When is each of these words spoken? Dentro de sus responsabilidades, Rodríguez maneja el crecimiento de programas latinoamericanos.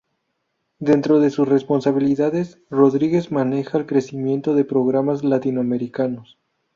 Dentro 0.79 1.19
de 1.19 1.29
sus 1.29 1.47
responsabilidades, 1.47 2.57
Rodríguez 2.71 3.31
maneja 3.31 3.77
el 3.77 3.85
crecimiento 3.85 4.55
de 4.55 4.65
programas 4.65 5.23
latinoamericanos. 5.23 6.39